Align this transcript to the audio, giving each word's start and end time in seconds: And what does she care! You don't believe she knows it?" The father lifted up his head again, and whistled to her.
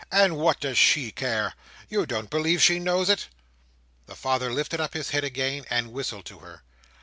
And 0.11 0.37
what 0.37 0.59
does 0.59 0.79
she 0.79 1.11
care! 1.11 1.53
You 1.87 2.07
don't 2.07 2.31
believe 2.31 2.63
she 2.63 2.79
knows 2.79 3.07
it?" 3.07 3.27
The 4.07 4.15
father 4.15 4.51
lifted 4.51 4.79
up 4.81 4.95
his 4.95 5.11
head 5.11 5.23
again, 5.23 5.63
and 5.69 5.91
whistled 5.91 6.25
to 6.25 6.39
her. 6.39 6.63